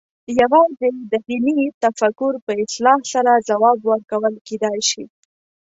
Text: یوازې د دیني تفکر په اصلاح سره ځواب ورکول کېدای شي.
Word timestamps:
یوازې 0.41 0.89
د 1.11 1.13
دیني 1.27 1.57
تفکر 1.83 2.33
په 2.45 2.51
اصلاح 2.63 2.99
سره 3.13 3.31
ځواب 3.49 3.77
ورکول 3.91 4.33
کېدای 4.47 4.79
شي. 4.89 5.03